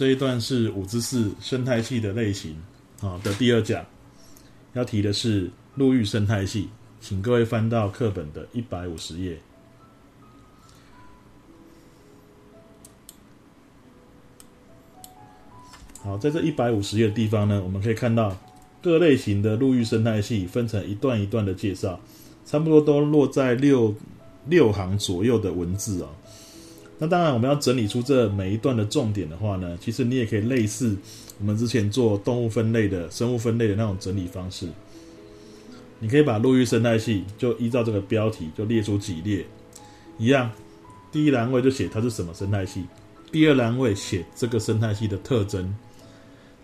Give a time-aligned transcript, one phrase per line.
[0.00, 2.56] 这一段是五之四生态系的类型
[3.02, 3.84] 啊的第二讲，
[4.72, 6.70] 要提的是陆域生态系，
[7.02, 9.38] 请各位翻到课本的一百五十页。
[16.02, 18.34] 好，在这一百五十页的地方呢，我们可以看到
[18.80, 22.00] 各类型的陆域生态系分成一段一段的介绍，
[22.46, 23.94] 差不多都落在六
[24.46, 26.08] 六行左右的文字啊。
[27.02, 30.94] 那当然，我们要整理出这每一段的重点的话呢，其实你也可以类似
[31.38, 34.68] 我们之前做动物分类的生物分类的那种整理方式。
[35.98, 39.46] 你可以把陆域生态系就依照这个标题就列出几列，
[40.18, 40.50] 一样，
[41.10, 42.84] 第一栏位就写它是什么生态系，
[43.32, 45.74] 第二栏位写这个生态系的特征。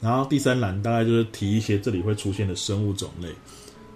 [0.03, 3.29] 然后第三栏大概就是提一些这里会出现的生物种类。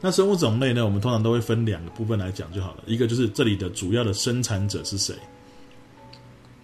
[0.01, 2.83] 那生物种类呢，我们通常都会分两个部分来讲就好了。
[2.87, 5.15] 一个就是这里的主要的生产者是谁，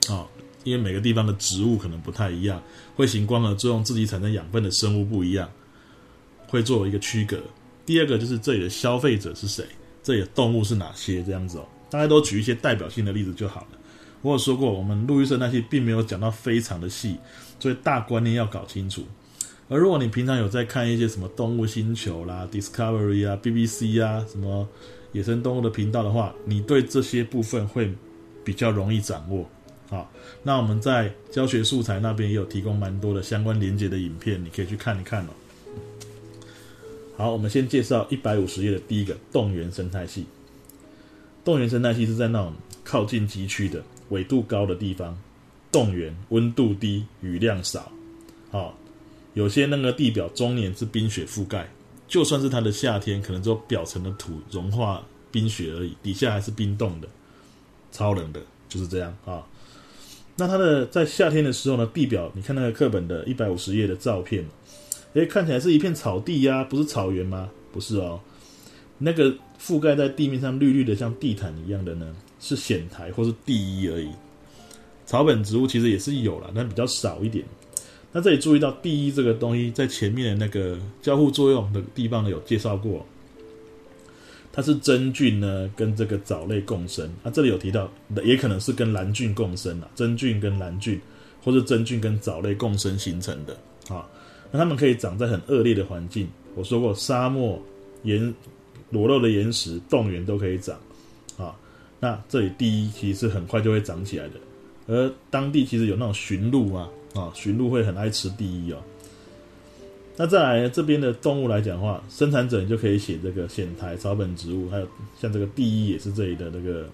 [0.08, 0.30] 好，
[0.64, 2.62] 因为每个地方的植物可能不太一样，
[2.94, 5.50] 会行光合作用自己产生养分的生物不一样，
[6.46, 7.38] 会做一个区隔。
[7.84, 9.64] 第二个就是这里的消费者是谁，
[10.02, 11.66] 这里的动物是哪些这样子哦。
[11.88, 13.68] 大家都举一些代表性的例子就好了。
[14.22, 17.16] 我有说过，我们陆域生态系并没有讲到非常的细，
[17.60, 19.04] 所以大观念要搞清楚。
[19.68, 24.68] 而如果你平常有在看一些什么动物星球啦、Discovery 啊、BBC 啊、什么
[25.12, 27.92] 野生动物的频道的话，你对这些部分会
[28.44, 29.48] 比较容易掌握。
[29.88, 30.10] 好，
[30.42, 35.30] 那我们在教学素材那边也有提供蛮多的相关连接的影片，你可以去看一看哦。
[37.16, 40.26] 好，我们先介绍一百五十页的第一个动员生态系。
[41.44, 42.52] 动员生态系是在那种
[42.84, 45.16] 靠近极区的纬度高的地方，
[45.70, 47.90] 动员温度低、雨量少。
[48.50, 48.76] 好。
[49.34, 51.70] 有些那个地表终年是冰雪覆盖，
[52.08, 57.08] 就算是它的夏天，可能只有表层的土融化冰雪而已，底下还是冰冻的，
[57.92, 59.46] 超冷的，就是这样啊。
[60.36, 64.44] 那它的在夏天的时候呢，地表你看那个课本的一百五十页的照片，
[65.14, 67.48] 诶，看起来是一片草地呀，不是草原吗？
[67.72, 68.20] 不是哦，
[68.98, 74.08] 那个覆盖在地面上绿绿的像地毯一样的呢，是藓苔或是地衣而已。
[75.06, 77.44] 草本植物其实也是有了，但比较少一点。
[78.12, 83.06] 那这里注意到地衣这个东西，在前面的那个交互作用的地方呢，有介绍过，
[84.56, 87.08] 它是真菌呢跟这个藻类共生。
[87.22, 87.88] 那这里有提到，
[88.24, 90.98] 也可能是跟蓝菌共生啊，真菌跟蓝菌，
[91.44, 93.54] 或者真菌跟藻类共生形成的
[93.94, 94.08] 啊。
[94.50, 97.62] 那它们可以长在很恶劣的环境，我说过，沙漠、
[98.04, 98.34] 岩
[98.88, 100.74] 裸露的岩石、洞源都可以长
[101.36, 101.54] 啊。
[102.00, 104.34] 那这里第一其实很快就会长起来的，
[104.86, 106.88] 而当地其实有那种驯鹿啊。
[107.14, 108.76] 啊，驯鹿会很爱吃第一哦。
[110.18, 114.88] 那再来这边的动物来讲的话，生产者你就可以写这个藓苔、草本植物，还有
[115.20, 116.88] 像这个第一也是这里的那个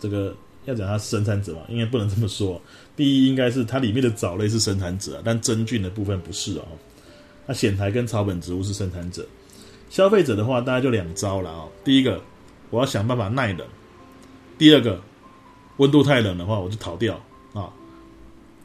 [0.00, 2.58] 这个要讲它生产者嘛，应该不能这么说。
[2.96, 6.64] 第一应该是它里面的藻类是生产者，但真菌的部分不是哦。
[7.46, 9.26] 那藓苔跟草本植物是生产者，
[9.90, 11.68] 消费者的话大概就两招了哦。
[11.84, 12.22] 第一个，
[12.70, 13.66] 我要想办法耐冷；
[14.56, 15.00] 第二个，
[15.76, 17.20] 温度太冷的话，我就逃掉。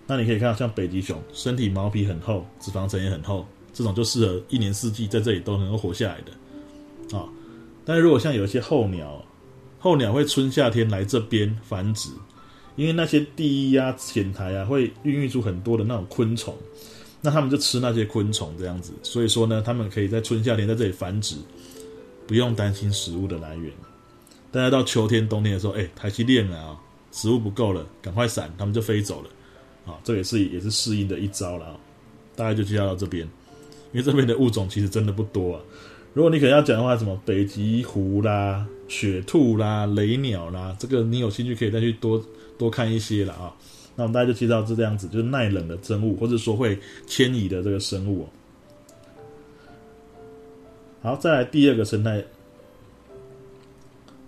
[0.07, 7.27] 那你可以看到，像北极熊，身体毛皮很厚，脂肪层也很厚，这种就适合一年四季在这里都能够活下来的，啊。
[7.83, 9.21] 但是如果像有一些候鸟，
[9.79, 12.09] 候鸟会春夏天来这边繁殖，
[12.77, 16.55] 因为那些地衣啊、浅苔啊会孕育出很多的那种昆虫，
[17.21, 21.35] 那他们就吃那些昆虫这样子，所以说呢，他们可以在春夏天在这里繁殖，
[22.25, 23.71] 不用担心食物的来源。
[24.51, 26.79] 大家到秋天、冬天的时候，哎，台积电了啊，
[27.11, 29.29] 食物不够了，赶快闪，他们就飞走了。
[29.87, 31.79] 啊，这也是也是适应的一招了啊，
[32.35, 33.23] 大概就介绍到这边，
[33.93, 35.61] 因为这边的物种其实真的不多啊。
[36.13, 42.23] 如果你可能要讲的话，什么北极狐啦、雪兔啦、雷鸟啦，这个你有兴趣可以再去多
[42.57, 43.55] 多看一些了啊。
[43.95, 46.77] 那我们大家就介绍是这样子，就是耐冷的生物，或者说会
[47.07, 48.23] 迁移的这个生物。
[48.23, 48.27] 哦
[51.01, 52.23] 好，再来第二个生态，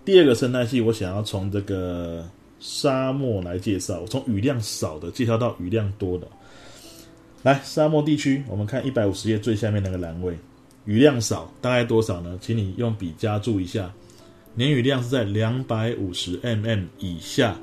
[0.06, 2.26] 第二个生态系，我想要从这个。
[2.60, 6.28] 沙漠来介绍，从雨量少的介绍到雨量多的。
[7.44, 10.38] 来，沙漠地区，我们看一百五十页最下面那个栏位，
[10.84, 12.38] 雨量少大概多少呢？
[12.42, 13.94] 请你用笔加注一下，
[14.56, 17.58] 年雨量是在两百五十 mm 以下，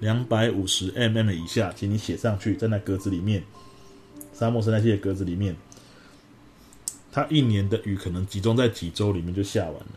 [0.00, 3.44] 两百五十 mm 以下，请你写上去，在那格子里面，
[4.32, 5.56] 沙漠生态系的格子里面，
[7.12, 9.92] 它一年的雨可能集中在几周里面就下完了，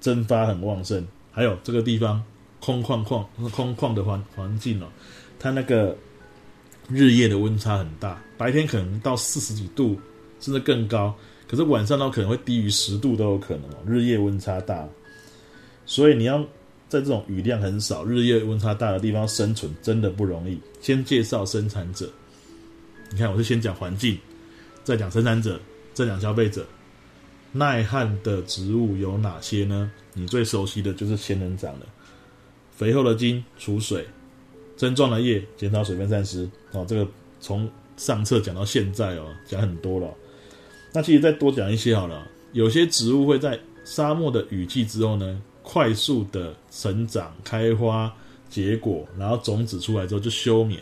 [0.00, 2.24] 蒸发很旺盛，还有这个地方。
[2.60, 4.86] 空旷旷空旷的环环境哦，
[5.38, 5.96] 它那个
[6.88, 9.98] 日夜的温差很大，白天可能到四十几度，
[10.40, 11.14] 甚至更高，
[11.48, 13.76] 可是晚上呢可能会低于十度都有可能哦。
[13.86, 14.86] 日夜温差大，
[15.86, 16.38] 所以你要
[16.88, 20.60] 在这种雨量很少、日夜温差大的地方生存，真的不容易。
[20.80, 22.10] 先介绍生产者，
[23.10, 24.18] 你看，我是先讲环境，
[24.84, 25.60] 再讲生产者，
[25.94, 26.66] 再讲消费者。
[27.52, 29.90] 耐旱的植物有哪些呢？
[30.14, 31.86] 你最熟悉的就是仙人掌了。
[32.80, 34.06] 肥厚的茎储水，
[34.74, 36.48] 针状的叶减少水分散失。
[36.72, 37.06] 哦，这个
[37.38, 37.68] 从
[37.98, 40.08] 上册讲到现在哦，讲很多了。
[40.90, 42.26] 那其实再多讲一些好了。
[42.54, 48.10] 有些植物会在沙漠的雨季之后呢，快速的成长、开花、
[48.48, 50.80] 结果，然后种子出来之后就休眠。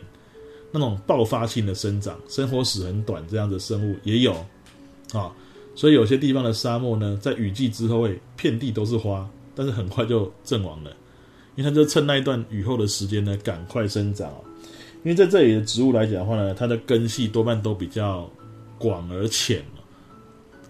[0.70, 4.32] 那种爆发性的生长，生活史很短，这样的生物也有
[5.12, 5.34] 啊。
[5.74, 10.96] 所以有些地方的沙漠呢，在雨季之后会遍地都是花，但是很快就阵亡了，
[11.58, 14.32] 因为它就趁那一段雨后的时间呢，赶快生长。
[15.02, 18.30] 因为在这里的植物来讲的话呢，它的根系多半都比较
[18.78, 19.60] 广而浅。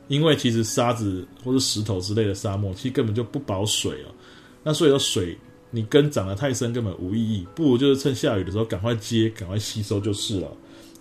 [0.06, 4.08] 因为其实沙子或者石头之类的沙漠，其实根本就不保水哦。
[4.62, 5.36] 那所以说水
[5.70, 10.48] 你根长得太深根本无意义，不如就是趁下雨的时候赶快接，赶快吸收就是了。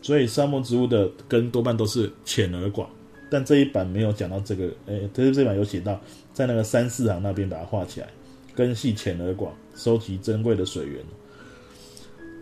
[0.01, 2.89] 所以沙漠植物的根多半都是浅而广，
[3.31, 5.97] 但这一版没有讲到这个，哎，但是这版有写到，
[6.33, 8.09] 在那个三四行那边把它画起来，
[8.57, 10.99] 根系浅而广，收集珍贵的水源。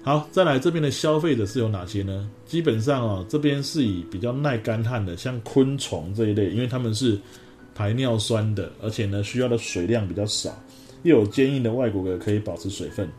[0.02, 2.32] 好，再来这边的消费者是有哪些呢？
[2.46, 7.20] 基本上哦，这边是以比较耐干旱的，像昆虫这一类，因为它们是
[7.74, 10.58] 排尿酸的，而且呢需要的水量比较少，
[11.04, 13.10] 又有坚硬的外骨骼可以保持水分。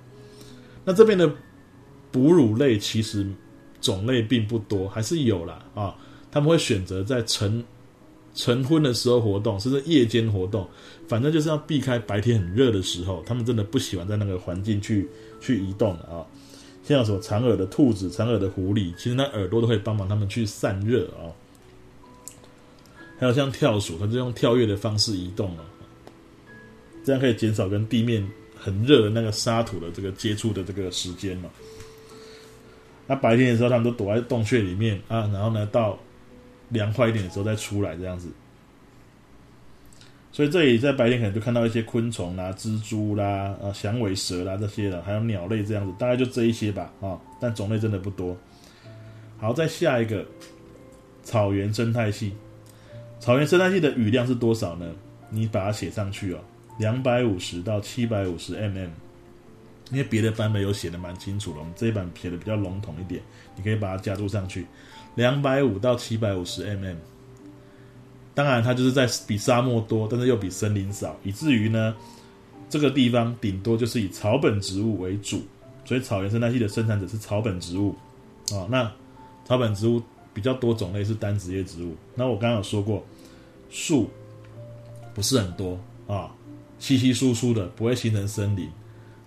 [0.86, 1.30] 那这边的
[2.10, 3.26] 哺乳类其实
[3.82, 5.94] 种类并不多，还是有啦啊。
[6.30, 7.62] 他们会选择在成
[8.36, 10.68] 晨昏的时候活动，甚至夜间活动，
[11.08, 13.20] 反正就是要避开白天很热的时候。
[13.26, 15.08] 他们真的不喜欢在那个环境去
[15.40, 16.24] 去移动啊。
[16.84, 21.34] 像什么长耳的兔子、长耳的狐狸，其实那耳朵都会帮忙它们去散热啊。
[23.18, 25.64] 还有像跳鼠，它是用跳跃的方式移动了，
[27.02, 28.24] 这样可以减少跟地面
[28.54, 31.48] 很热的那个沙土的这个接触的这个时间嘛。
[33.06, 35.98] 那白天的时候，他们都躲在洞穴里面啊，然后呢，到
[36.68, 38.30] 凉快一点的时候再出来，这样子。
[40.32, 48.36] 所以这里在白天可能就看到一些昆虫啦、蜘蛛啦、啊响尾蛇啦这些的，还有鸟类这样子，大概就这一些吧，啊，但种类真的不多。
[49.38, 50.26] 好，再下一个
[51.22, 52.34] 草原生态系，
[53.18, 54.94] 草原生态系的雨量是多少呢？
[55.30, 56.38] 你把它写上去哦，
[56.78, 58.90] 两百五十到七百五十 mm，
[59.90, 63.22] 因为别的版本有写的蛮清楚了，我们这一版写的比较笼统一点，
[63.56, 64.66] 你可以把它加注上去，
[65.16, 66.96] 两百五到七百五十 mm。
[68.32, 71.96] 当然，它就是在比沙漠多，但是又比森林少，以至于呢，
[72.68, 75.42] 这个地方顶多就是以草本植物为主，
[75.86, 77.96] 所以草原生态系的生产者是草本植物
[78.52, 78.68] 啊。
[78.70, 78.92] 那
[79.46, 80.02] 草本植物
[80.34, 81.96] 比较多种类是单子叶植物。
[82.14, 83.02] 那我刚刚有说过，
[83.70, 84.10] 树
[85.14, 86.30] 不是很多啊，
[86.78, 88.68] 稀稀疏疏的，不会形成森林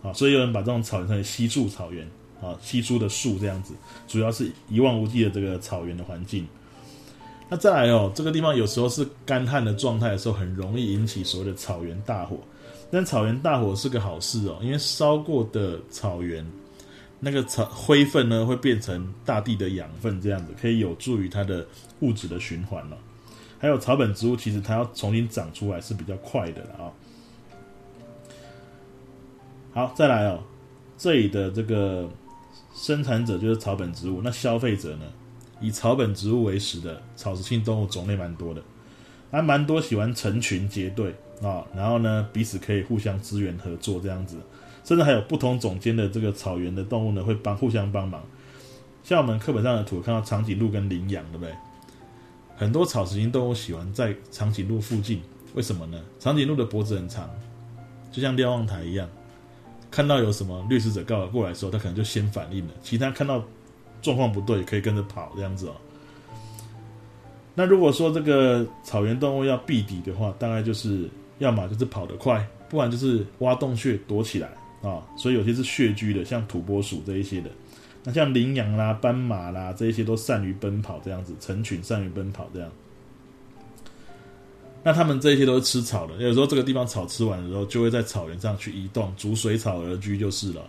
[0.03, 2.07] 啊，所以有人把这种草原称为稀树草原
[2.41, 3.73] 啊，稀疏的树这样子，
[4.07, 6.47] 主要是一望无际的这个草原的环境。
[7.49, 12.37] 那再来哦，这个地方有时候是干旱的状态的时候，很容易引起所谓的草原大火。
[12.91, 16.45] 但草原大火是个好事哦，因为烧过的草原
[17.19, 21.65] 那个草灰分呢，会变成大地的养分，这样子可以有助于它的
[21.99, 22.97] 物质的循环了。
[23.59, 26.89] 还有草本植物，其实它要重新长出来是比较快的啊。
[29.71, 30.41] 好，再来哦，
[30.97, 32.09] 这里的这个
[32.73, 35.05] 生产者就是草本植物，那消费者呢？
[35.61, 38.61] 以草本植物为食的草食性动物种类蛮多的，
[39.29, 44.37] 还蛮多喜欢成群结队啊，然后呢彼此可以互相支援合作这样子，
[44.85, 48.23] 甚至还有不同种间的这个草原的动物呢会帮互相帮忙。
[49.03, 51.53] 像我们课本上的图看到长颈鹿跟羚羊，对不对？
[52.55, 55.21] 很多草食性动物喜欢在长颈鹿附近，
[55.55, 56.01] 为什么呢？
[56.19, 57.29] 长颈鹿的脖子很长，
[58.11, 59.09] 就像瞭望台一样，
[59.91, 62.73] 看到有什么掠食者告过来的时候，它可能就先反应了。
[62.81, 63.43] 其他看到。
[64.01, 65.75] 状况不对，可以跟着跑这样子哦。
[67.53, 71.05] 那如果说这个草原动物要避敌的话，大概就是
[71.39, 74.47] 要么就是跑得快，不然就是挖洞穴躲起来
[74.81, 75.03] 啊。
[75.17, 77.49] 所以有些是穴居的，像土拨鼠这一些的。
[78.05, 82.71] 那像羚羊啦、斑马啦这一些都善于奔跑，这样子成群善于奔跑这样。
[84.81, 90.63] 那他们这些都是吃草的，有时候这个地方草吃完的时候，就会在草原上去移动，逐水草而居就是了。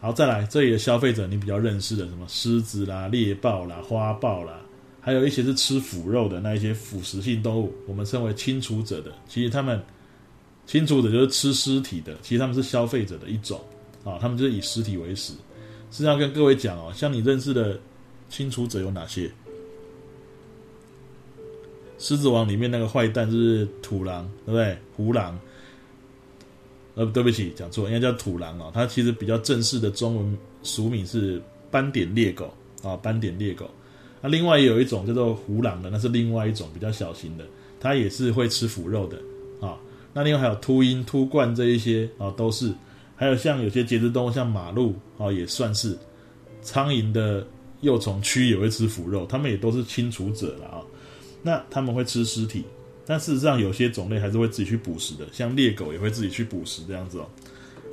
[0.00, 4.60] 好，再来这里的消费者，你比较认识的什么狮子啦、猎豹啦、花豹啦，
[5.00, 9.12] 还有一些是吃腐肉的那一些腐食性动物，我们称为清除者的。
[9.28, 9.82] 其实他们
[10.66, 13.60] 清除者就是吃尸体的，其实他们是消费者的一种
[14.04, 15.32] 啊，他们就是以尸体为食。
[15.90, 17.78] 是要跟各位讲哦，像你认识的
[18.28, 19.30] 清除者有哪些？
[22.04, 24.76] 狮子王里面那个坏蛋是土狼，对不对？
[24.94, 25.40] 胡狼。
[26.96, 28.70] 呃，对不起，讲错，应该叫土狼哦。
[28.74, 33.70] 它其实比较正式的中文俗名是斑点猎狗啊，斑点猎狗。
[34.20, 37.46] 那另外也有一种叫做胡狼的，那是另外一种比较小型的，
[37.80, 39.16] 它也是会吃腐肉的
[39.66, 39.78] 啊。
[40.12, 42.70] 那另外还有秃鹰、秃鹳这一些啊，都是。
[43.16, 45.96] 还有像有些节肢动物，像马鹿啊，也算是
[46.60, 47.46] 苍蝇的
[47.80, 50.82] 幼虫蛆也会吃腐肉，它们也都是清除者了啊。
[51.46, 52.64] 那他们会吃尸体，
[53.06, 57.28] 但事实上有些种类还是会自己去捕食的，像猎狗也会自己去捕食这样子哦。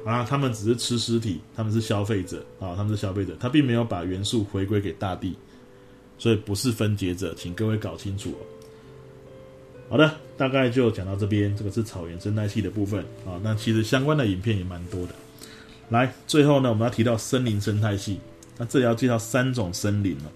[0.05, 5.35] 啊，他们只是吃尸体，他们是消费者啊，他们是消费者，他并没有把元素回归给大地。
[6.17, 8.41] 所以不是分解者，请各位搞清楚哦。
[9.89, 13.41] 好的，大概就讲到这边，这个是草原生态系的部分啊。
[13.43, 15.15] 那其实相关的影片也蛮多的。
[15.89, 18.19] 来，最后呢，我们要提到森林生态系。
[18.57, 20.31] 那这里要介绍三种森林了。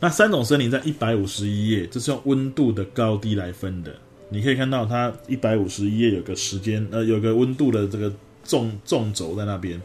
[0.00, 3.94] 那三种森林在一百五十一页，这是用温度的高低来分的。
[4.30, 8.12] 你可以看到它一百五十一页有个时间，呃，有个温度的这个
[8.44, 9.80] 纵纵轴在那边：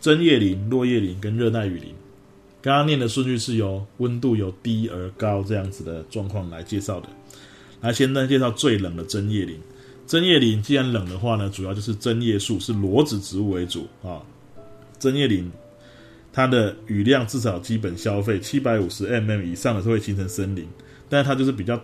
[0.00, 1.94] 针叶林、落叶林跟热带雨林。
[2.60, 7.08] 刚刚念的顺序是由温度由低而高这样子的状况来介绍的。
[7.80, 9.58] 来，先呢介绍最冷的针叶林。
[10.06, 14.22] 针叶林既然冷的话呢，主要就是针叶树是裸子植物为主啊。
[14.98, 15.50] 针叶林
[16.32, 20.66] 它的雨量至少基本消费七百五十 mm 以上的，会形成森林。
[21.08, 21.78] 但是它就是比较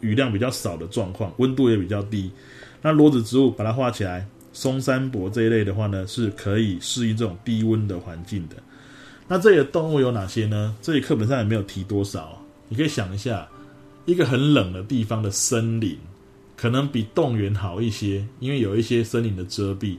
[0.00, 2.30] 雨量比较少的状况，温度也比较低。
[2.80, 8.56] 那裸子植物把它画起来，松山柏这一类的话呢，是可以适应这种低温的环境的。
[9.26, 10.76] 那这里的动物有哪些呢？
[10.80, 12.40] 这里课本上也没有提多少。
[12.68, 13.48] 你可以想一下，
[14.04, 15.96] 一个很冷的地方的森林，
[16.56, 19.96] 可能比动物园好一些，因为有一些森林的遮蔽。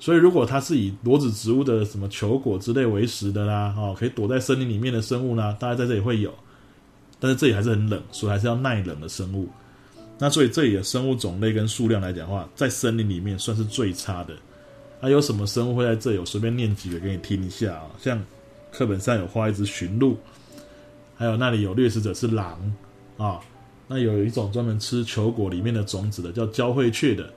[0.00, 6.34] 所以，如果它是以裸子植物的什么球果之类为食的啦，哦，可以躲在森林里面的生物呢，大概在这里会有。
[7.20, 9.48] 但是这里还是很冷，所以还是要耐冷的生物。
[10.18, 14.34] 那所以这里的生物种类跟数量来讲的话，在森林里面算是最差的。
[15.00, 16.18] 那有什么生物会在这里？
[16.18, 18.20] 我随便念几个给你听一下啊，像。
[18.72, 20.16] 课本上有画一只驯鹿，
[21.16, 22.72] 还有那里有掠食者是狼
[23.16, 23.40] 啊，
[23.88, 27.28] 那有一种专门吃球果里面的种子的叫交喙雀的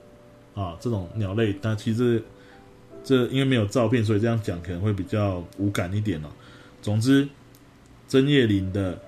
[0.54, 2.24] 啊，这种鸟类，但其实
[3.04, 6.28] 这因为没有照片，所以这样讲可能会比较无感一点哦。
[6.82, 7.28] 总之，
[8.08, 9.00] 针叶林的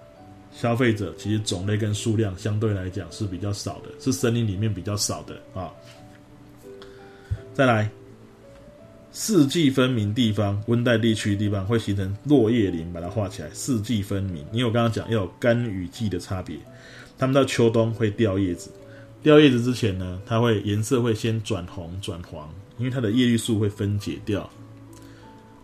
[0.52, 5.72] 消费者其实种类跟数量相对来讲是比较少的，是森林里面比较少的啊。
[7.54, 7.90] 再来。
[9.18, 13.50] 四季分明地方，温带地区地方会形成落叶林，把它画起来。
[13.54, 16.58] 四季分明，因为我刚刚讲要有干雨季的差别，
[17.18, 18.70] 他们到秋冬会掉叶子，
[19.26, 24.48] 掉叶子之前呢，它会颜色会先转红转黄，因为它的叶绿素会分解掉。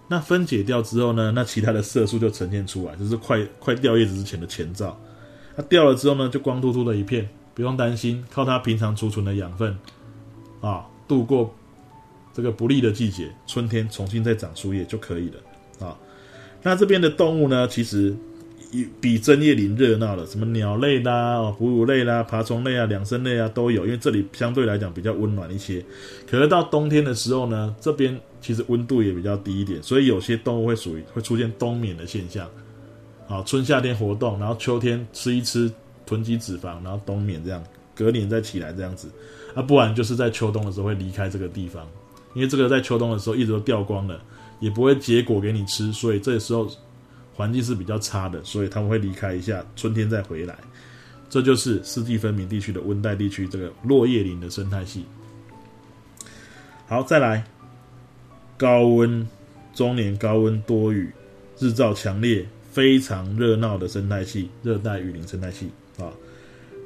[0.08, 5.00] 那分解掉之后呢，那其他的色素就呈现出来，就是快快掉叶子之前的前兆。
[5.56, 9.77] 它掉了之后呢，就光秃秃的一片，不用担心，靠它平常储存的养分
[10.60, 11.53] 啊，度过。
[12.34, 15.96] 这个不利的季节，春天重新再长树叶就可以了啊。
[16.63, 18.15] 那这边的动物呢，其实
[19.00, 23.86] 比针叶林热闹了，什么鸟类啦、哺乳类啦、爬虫类啊、两生类啊都有。
[23.86, 25.84] 因为这里相对来讲比较温暖一些。
[26.30, 32.50] 可是到冬天的时候呢，这边其实温度也比较低一点，所以有些动物会属于会出现冬眠的现象。
[33.28, 35.72] 好，春夏天活动，然后秋天吃一吃
[36.06, 37.63] 囤积脂肪，然后冬眠这样，
[37.94, 39.10] 隔年再起来这样子。
[39.54, 41.86] 啊，不然就是在秋冬的时候会离开这个地方。
[42.34, 44.18] 因为这个在秋冬的时候一直都掉光了，
[44.62, 46.66] 也不会结果给你吃，所以这时候
[47.41, 50.55] 环境是比较差的，所以他们会离开一下，春天再回来。
[51.27, 55.05] 这就是四季分明地区的温带地区这个落叶林的生态系。
[56.88, 57.43] 好，再来
[58.57, 59.27] 高温、
[59.74, 61.10] 中年高温多雨、
[61.57, 66.13] 日照强烈、非常热闹的生态系——热带雨林生态系啊。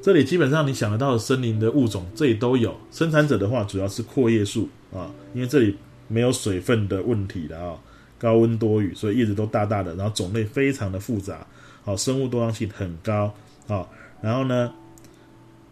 [0.00, 2.74] 这里基本上你想得到的森林的物种，这里都有。
[2.92, 5.76] 生产者的话，主要是阔叶树啊，因为这里
[6.08, 7.76] 没有水分的问题的啊，
[8.18, 11.46] 高温多雨，所以叶子都大大的，然后种类非常的复杂，
[11.84, 13.34] 好，生物多样性很高
[13.68, 13.86] 啊。
[14.20, 14.72] 然后呢，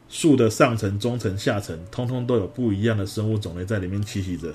[0.09, 4.55] 树的上层、中层、下层，通通都有不一样的生物种类在里面栖息着。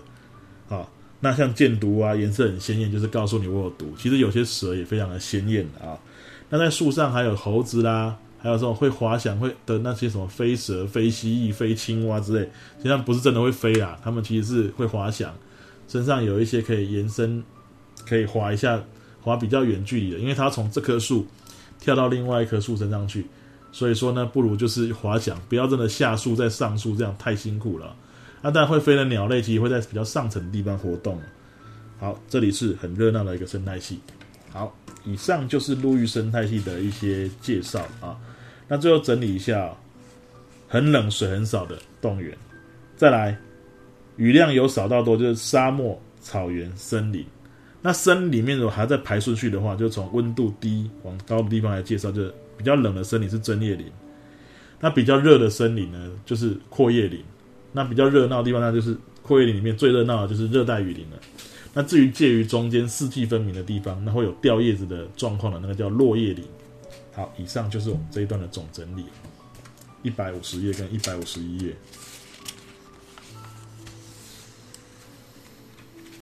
[0.67, 3.93] 好，那像箭毒啊，颜色很鲜艳，就是告诉你我有毒。
[3.97, 5.97] 其实有些蛇也非常的鲜艳啊。
[6.49, 8.17] 那在树上还有猴子啦。
[8.41, 12.39] 还有这种会滑翔会的那些什么飞蛇、飞蜥蜴、飞青蛙之类，
[12.77, 15.35] 实际上不是真的会飞啊，它们其实是会滑翔，
[15.89, 17.43] 身上有一些可以延伸，
[18.09, 18.81] 可以滑一下，
[19.21, 21.27] 滑比较远距离的，因为它从这棵树
[21.79, 23.25] 跳到另外一棵树身上去，
[23.71, 27.95] 所以说呢，不如就是滑翔，不要真的下树再上树，这样太辛苦了。
[28.41, 31.21] 那当然会飞的鸟类，其实会在比较上层的地方活动。
[31.99, 33.99] 好，这里是很热闹的一个生态系。
[34.51, 34.73] 好，
[35.03, 38.17] 以上就是陆域生态系的一些介绍啊。
[38.67, 39.71] 那最后整理一下，
[40.67, 42.35] 很冷、水很少的动物园，
[42.95, 43.37] 再来
[44.15, 47.25] 雨量由少到多就是沙漠、草原、森林。
[47.81, 52.21] 那森里面如果还在排顺序的话，就从温度低往高的地方来介绍，就
[52.57, 53.85] 比较冷的森林是针叶林，
[54.79, 57.23] 那比较热的森林呢就是阔叶林，
[57.71, 61.17] 那比较热闹的地方那就是阔叶林里面最热闹的就是热带雨林了。
[61.73, 66.43] 那至于介于中间四季分明的地方，那会有掉叶子的状况的那个叫落叶林。
[67.13, 69.05] 好，以上就是我们这一段的总整理，
[70.03, 71.75] 一百五十页跟一百五十一页。